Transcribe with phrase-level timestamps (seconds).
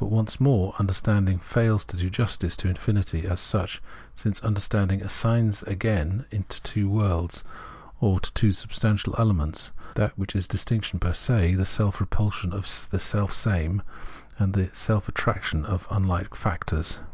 [0.00, 3.82] But once more understanding fails to do justice to infinity as such,
[4.14, 7.44] since understanding assigns again to two worlds,
[8.00, 12.50] or to two substantial elements, that which is distinc tion per se,— the self repulsion
[12.54, 13.82] of the selfsame,
[14.38, 17.00] and the self attraction of unhke factors.